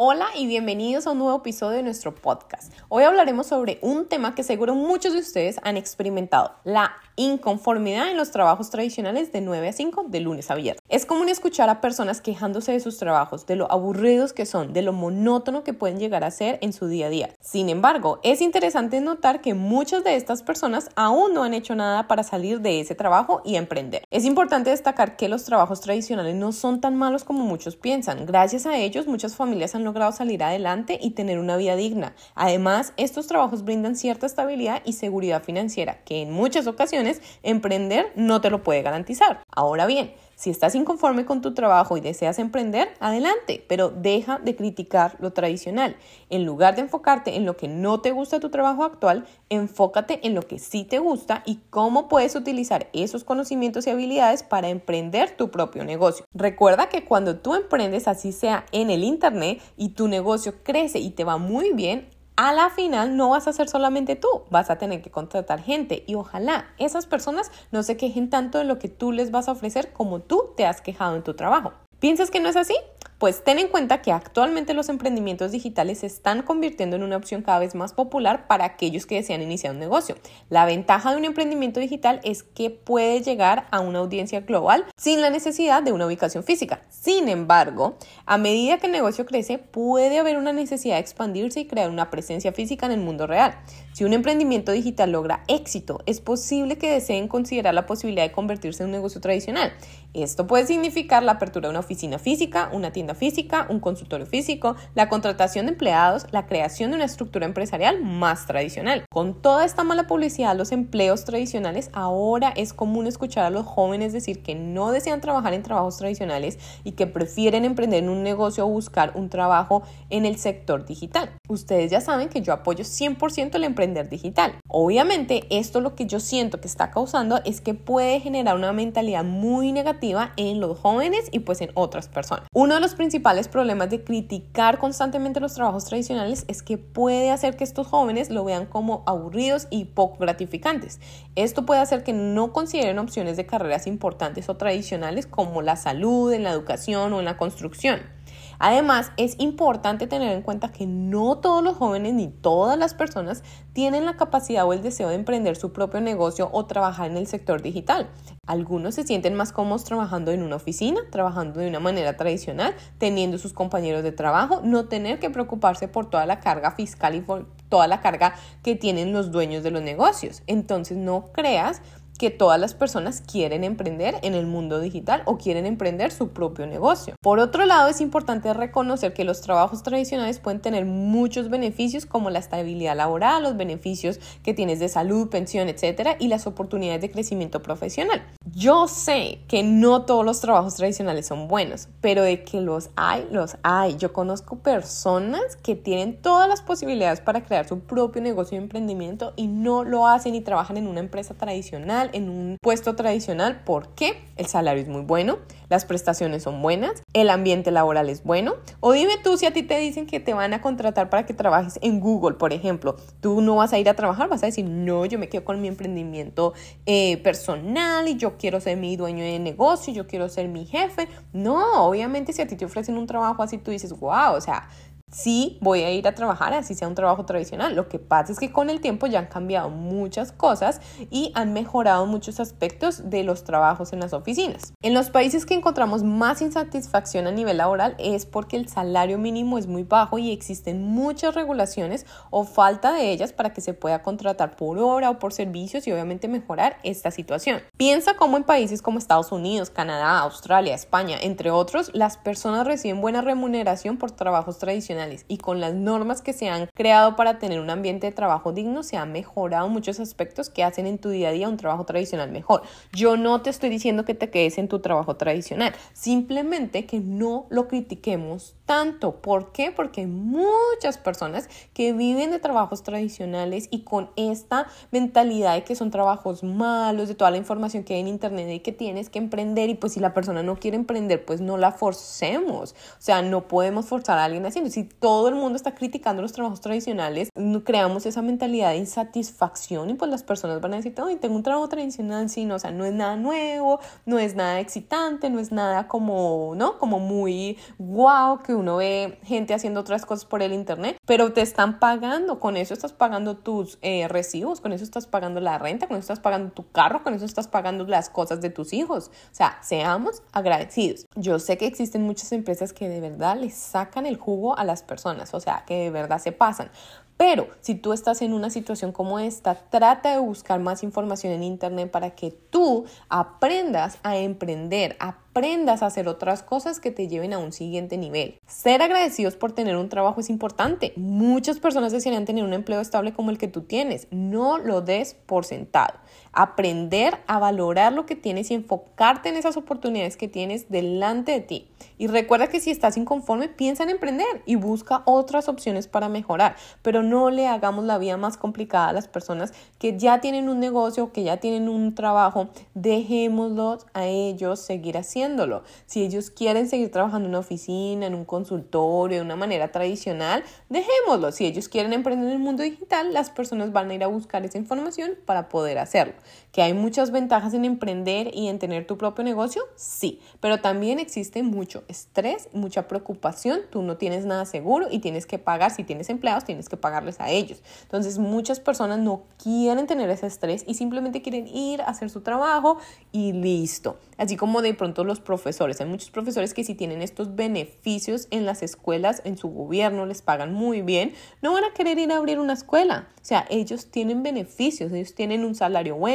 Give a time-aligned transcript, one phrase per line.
[0.00, 2.72] Hola y bienvenidos a un nuevo episodio de nuestro podcast.
[2.88, 8.16] Hoy hablaremos sobre un tema que seguro muchos de ustedes han experimentado, la inconformidad en
[8.16, 10.80] los trabajos tradicionales de 9 a 5 de lunes a viernes.
[10.88, 14.82] Es común escuchar a personas quejándose de sus trabajos, de lo aburridos que son, de
[14.82, 17.34] lo monótono que pueden llegar a ser en su día a día.
[17.40, 22.06] Sin embargo, es interesante notar que muchas de estas personas aún no han hecho nada
[22.06, 24.04] para salir de ese trabajo y emprender.
[24.12, 28.26] Es importante destacar que los trabajos tradicionales no son tan malos como muchos piensan.
[28.26, 32.14] Gracias a ellos, muchas familias han logrado salir adelante y tener una vida digna.
[32.34, 38.40] Además, estos trabajos brindan cierta estabilidad y seguridad financiera, que en muchas ocasiones emprender no
[38.40, 39.40] te lo puede garantizar.
[39.50, 44.54] Ahora bien, si estás inconforme con tu trabajo y deseas emprender, adelante, pero deja de
[44.54, 45.96] criticar lo tradicional.
[46.30, 50.36] En lugar de enfocarte en lo que no te gusta tu trabajo actual, enfócate en
[50.36, 55.36] lo que sí te gusta y cómo puedes utilizar esos conocimientos y habilidades para emprender
[55.36, 56.24] tu propio negocio.
[56.32, 61.10] Recuerda que cuando tú emprendes, así sea en el Internet, y tu negocio crece y
[61.10, 62.06] te va muy bien,
[62.38, 66.04] a la final no vas a ser solamente tú, vas a tener que contratar gente
[66.06, 69.52] y ojalá esas personas no se quejen tanto de lo que tú les vas a
[69.52, 71.72] ofrecer como tú te has quejado en tu trabajo.
[71.98, 72.76] ¿Piensas que no es así?
[73.18, 77.42] Pues ten en cuenta que actualmente los emprendimientos digitales se están convirtiendo en una opción
[77.42, 80.14] cada vez más popular para aquellos que desean iniciar un negocio.
[80.50, 85.20] La ventaja de un emprendimiento digital es que puede llegar a una audiencia global sin
[85.20, 86.82] la necesidad de una ubicación física.
[86.90, 91.66] Sin embargo, a medida que el negocio crece, puede haber una necesidad de expandirse y
[91.66, 93.58] crear una presencia física en el mundo real.
[93.94, 98.84] Si un emprendimiento digital logra éxito, es posible que deseen considerar la posibilidad de convertirse
[98.84, 99.72] en un negocio tradicional.
[100.14, 104.76] Esto puede significar la apertura de una oficina física, una tienda física, un consultorio físico,
[104.94, 109.04] la contratación de empleados, la creación de una estructura empresarial más tradicional.
[109.10, 114.12] Con toda esta mala publicidad los empleos tradicionales, ahora es común escuchar a los jóvenes
[114.12, 118.66] decir que no desean trabajar en trabajos tradicionales y que prefieren emprender en un negocio
[118.66, 121.30] o buscar un trabajo en el sector digital.
[121.48, 124.54] Ustedes ya saben que yo apoyo 100% el emprender digital.
[124.68, 129.24] Obviamente, esto lo que yo siento que está causando es que puede generar una mentalidad
[129.24, 132.46] muy negativa en los jóvenes y pues en otras personas.
[132.52, 137.56] Uno de los principales problemas de criticar constantemente los trabajos tradicionales es que puede hacer
[137.56, 141.00] que estos jóvenes lo vean como aburridos y poco gratificantes.
[141.34, 146.30] Esto puede hacer que no consideren opciones de carreras importantes o tradicionales como la salud,
[146.34, 148.17] en la educación o en la construcción.
[148.58, 153.42] Además, es importante tener en cuenta que no todos los jóvenes ni todas las personas
[153.72, 157.26] tienen la capacidad o el deseo de emprender su propio negocio o trabajar en el
[157.26, 158.08] sector digital.
[158.46, 163.38] Algunos se sienten más cómodos trabajando en una oficina, trabajando de una manera tradicional, teniendo
[163.38, 167.46] sus compañeros de trabajo, no tener que preocuparse por toda la carga fiscal y por
[167.68, 170.42] toda la carga que tienen los dueños de los negocios.
[170.46, 171.82] Entonces no creas
[172.18, 176.66] que todas las personas quieren emprender en el mundo digital o quieren emprender su propio
[176.66, 177.14] negocio.
[177.22, 182.30] Por otro lado, es importante reconocer que los trabajos tradicionales pueden tener muchos beneficios como
[182.30, 187.10] la estabilidad laboral, los beneficios que tienes de salud, pensión, etcétera, y las oportunidades de
[187.10, 188.22] crecimiento profesional.
[188.52, 193.28] Yo sé que no todos los trabajos tradicionales son buenos, pero de que los hay,
[193.30, 193.96] los hay.
[193.96, 199.34] Yo conozco personas que tienen todas las posibilidades para crear su propio negocio de emprendimiento
[199.36, 204.22] y no lo hacen y trabajan en una empresa tradicional en un puesto tradicional porque
[204.36, 205.38] el salario es muy bueno,
[205.68, 208.54] las prestaciones son buenas, el ambiente laboral es bueno.
[208.80, 211.34] O dime tú si a ti te dicen que te van a contratar para que
[211.34, 214.64] trabajes en Google, por ejemplo, tú no vas a ir a trabajar, vas a decir,
[214.64, 216.54] no, yo me quedo con mi emprendimiento
[216.86, 221.08] eh, personal y yo quiero ser mi dueño de negocio, yo quiero ser mi jefe.
[221.32, 224.68] No, obviamente si a ti te ofrecen un trabajo así, tú dices, wow, o sea,
[225.10, 227.74] sí voy a ir a trabajar así sea un trabajo tradicional.
[227.74, 230.80] Lo que pasa es que con el tiempo ya han cambiado muchas cosas
[231.10, 234.72] y han mejorado muchos aspectos de los trabajos en las oficinas.
[234.82, 239.58] En los países que encontramos más insatisfacción a nivel laboral es porque el salario mínimo
[239.58, 244.02] es muy bajo y existen muchas regulaciones o falta de ellas para que se pueda
[244.02, 247.60] contratar por hora o por servicios y obviamente mejorar esta situación.
[247.76, 253.00] Piensa cómo en países como Estados Unidos, Canadá, Australia, España, entre otros, las personas reciben
[253.00, 254.97] buena remuneración por trabajos tradicionales
[255.28, 258.82] y con las normas que se han creado para tener un ambiente de trabajo digno,
[258.82, 262.30] se han mejorado muchos aspectos que hacen en tu día a día un trabajo tradicional
[262.30, 262.62] mejor.
[262.92, 267.46] Yo no te estoy diciendo que te quedes en tu trabajo tradicional, simplemente que no
[267.50, 269.22] lo critiquemos tanto.
[269.22, 269.72] ¿Por qué?
[269.72, 275.74] Porque hay muchas personas que viven de trabajos tradicionales y con esta mentalidad de que
[275.74, 279.18] son trabajos malos, de toda la información que hay en internet y que tienes que
[279.18, 282.72] emprender y pues si la persona no quiere emprender, pues no la forcemos.
[282.72, 284.70] O sea, no podemos forzar a alguien haciendo.
[284.70, 287.30] Si todo el mundo está criticando los trabajos tradicionales,
[287.64, 291.42] creamos esa mentalidad de insatisfacción y pues las personas van a decir, oye, tengo un
[291.42, 295.40] trabajo tradicional, sí, no, o sea, no es nada nuevo, no es nada excitante, no
[295.40, 296.78] es nada como, ¿no?
[296.78, 301.40] Como muy wow, que uno ve gente haciendo otras cosas por el internet, pero te
[301.40, 305.86] están pagando, con eso estás pagando tus eh, recibos, con eso estás pagando la renta,
[305.86, 309.10] con eso estás pagando tu carro, con eso estás pagando las cosas de tus hijos.
[309.30, 311.06] O sea, seamos agradecidos.
[311.14, 314.82] Yo sé que existen muchas empresas que de verdad les sacan el jugo a las
[314.82, 316.70] personas, o sea, que de verdad se pasan.
[317.18, 321.42] Pero si tú estás en una situación como esta, trata de buscar más información en
[321.42, 327.32] Internet para que tú aprendas a emprender, aprendas a hacer otras cosas que te lleven
[327.32, 328.38] a un siguiente nivel.
[328.46, 330.92] Ser agradecidos por tener un trabajo es importante.
[330.94, 334.06] Muchas personas desearían tener un empleo estable como el que tú tienes.
[334.12, 335.94] No lo des por sentado.
[336.32, 341.40] Aprender a valorar lo que tienes y enfocarte en esas oportunidades que tienes delante de
[341.40, 341.68] ti.
[341.96, 346.56] Y recuerda que si estás inconforme, piensa en emprender y busca otras opciones para mejorar.
[346.82, 350.60] Pero no le hagamos la vida más complicada a las personas que ya tienen un
[350.60, 352.48] negocio, que ya tienen un trabajo.
[352.74, 355.62] Dejémoslos a ellos seguir haciéndolo.
[355.86, 360.44] Si ellos quieren seguir trabajando en una oficina, en un consultorio, de una manera tradicional,
[360.68, 361.32] dejémoslo.
[361.32, 364.44] Si ellos quieren emprender en el mundo digital, las personas van a ir a buscar
[364.44, 366.14] esa información para poder hacerlo.
[366.52, 370.98] Que hay muchas ventajas en emprender y en tener tu propio negocio, sí, pero también
[370.98, 375.84] existe mucho estrés, mucha preocupación, tú no tienes nada seguro y tienes que pagar, si
[375.84, 377.62] tienes empleados, tienes que pagarles a ellos.
[377.82, 382.22] Entonces muchas personas no quieren tener ese estrés y simplemente quieren ir a hacer su
[382.22, 382.78] trabajo
[383.12, 383.98] y listo.
[384.16, 388.46] Así como de pronto los profesores, hay muchos profesores que si tienen estos beneficios en
[388.46, 392.16] las escuelas, en su gobierno, les pagan muy bien, no van a querer ir a
[392.16, 393.08] abrir una escuela.
[393.20, 396.07] O sea, ellos tienen beneficios, ellos tienen un salario bueno,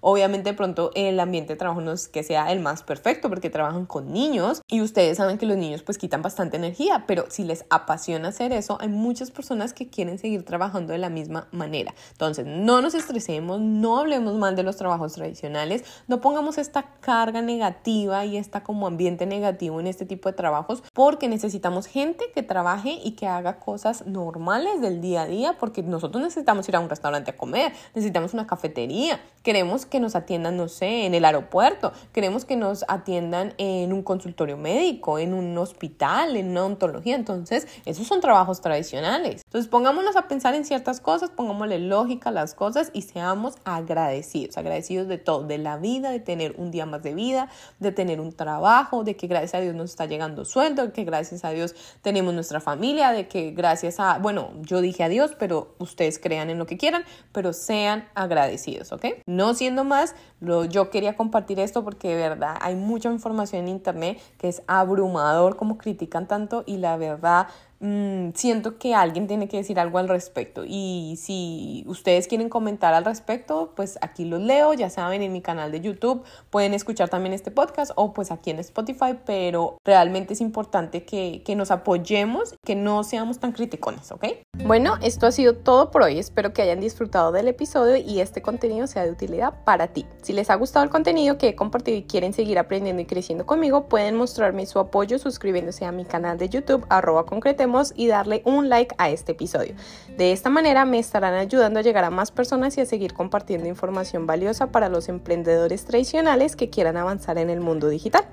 [0.00, 3.50] obviamente de pronto el ambiente de trabajo no es que sea el más perfecto porque
[3.50, 7.44] trabajan con niños y ustedes saben que los niños pues quitan bastante energía, pero si
[7.44, 11.94] les apasiona hacer eso, hay muchas personas que quieren seguir trabajando de la misma manera.
[12.12, 17.42] Entonces, no nos estresemos, no hablemos mal de los trabajos tradicionales, no pongamos esta carga
[17.42, 22.42] negativa y esta como ambiente negativo en este tipo de trabajos porque necesitamos gente que
[22.42, 26.80] trabaje y que haga cosas normales del día a día porque nosotros necesitamos ir a
[26.80, 31.24] un restaurante a comer, necesitamos una cafetería, queremos que nos atiendan, no sé, en el
[31.24, 37.14] aeropuerto, queremos que nos atiendan en un consultorio médico, en un hospital, en una ontología.
[37.14, 39.42] Entonces, esos son trabajos tradicionales.
[39.44, 44.56] Entonces, pongámonos a pensar en ciertas cosas, pongámosle lógica a las cosas y seamos agradecidos,
[44.58, 47.48] agradecidos de todo, de la vida, de tener un día más de vida,
[47.78, 51.04] de tener un trabajo, de que gracias a Dios nos está llegando sueldo, de que
[51.04, 55.32] gracias a Dios tenemos nuestra familia, de que gracias a, bueno, yo dije a Dios,
[55.38, 59.06] pero ustedes crean en lo que quieran, pero sean agradecidos, ¿ok?
[59.30, 63.68] No siendo más, lo, yo quería compartir esto porque de verdad hay mucha información en
[63.68, 67.46] internet que es abrumador como critican tanto y la verdad
[67.80, 70.64] Mm, siento que alguien tiene que decir algo al respecto.
[70.66, 75.40] Y si ustedes quieren comentar al respecto, pues aquí los leo, ya saben, en mi
[75.40, 80.34] canal de YouTube pueden escuchar también este podcast o pues aquí en Spotify, pero realmente
[80.34, 84.26] es importante que, que nos apoyemos, que no seamos tan criticones, ¿ok?
[84.66, 86.18] Bueno, esto ha sido todo por hoy.
[86.18, 90.04] Espero que hayan disfrutado del episodio y este contenido sea de utilidad para ti.
[90.20, 93.46] Si les ha gustado el contenido que he compartido y quieren seguir aprendiendo y creciendo
[93.46, 98.42] conmigo, pueden mostrarme su apoyo suscribiéndose a mi canal de YouTube, arroba concretemos y darle
[98.44, 99.74] un like a este episodio.
[100.16, 103.68] De esta manera me estarán ayudando a llegar a más personas y a seguir compartiendo
[103.68, 108.24] información valiosa para los emprendedores tradicionales que quieran avanzar en el mundo digital.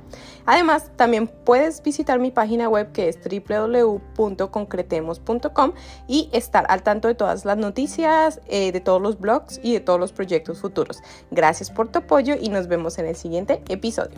[0.46, 5.74] Además, también puedes visitar mi página web que es www.concretemos.com
[6.08, 9.80] y estar al tanto de todas las noticias, eh, de todos los blogs y de
[9.80, 11.00] todos los proyectos futuros.
[11.32, 14.16] Gracias por tu apoyo y nos vemos en el siguiente episodio.